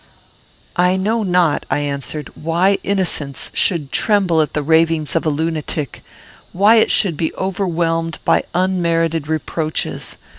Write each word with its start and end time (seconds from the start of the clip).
"I 0.77 0.95
know 0.97 1.21
not," 1.21 1.63
I 1.69 1.77
answered, 1.81 2.31
"why 2.33 2.79
innocence 2.81 3.51
should 3.53 3.91
tremble 3.91 4.41
at 4.41 4.53
the 4.53 4.63
ravings 4.63 5.15
of 5.15 5.27
a 5.27 5.29
lunatic; 5.29 6.03
why 6.53 6.77
it 6.77 6.89
should 6.89 7.15
be 7.15 7.31
overwhelmed 7.35 8.17
by 8.25 8.43
unmerited 8.55 9.27
reproaches! 9.27 10.17